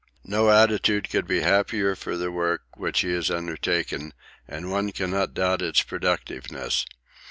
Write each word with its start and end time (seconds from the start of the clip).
No 0.25 0.49
attitude 0.49 1.11
could 1.11 1.27
be 1.27 1.41
happier 1.41 1.95
for 1.95 2.17
the 2.17 2.31
work 2.31 2.63
which 2.75 3.01
he 3.01 3.13
has 3.13 3.29
undertaken, 3.29 4.15
and 4.47 4.71
one 4.71 4.91
cannot 4.91 5.35
doubt 5.35 5.61
its 5.61 5.83
productiveness. 5.83 6.87